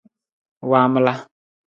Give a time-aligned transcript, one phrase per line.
[0.69, 1.13] Waamala.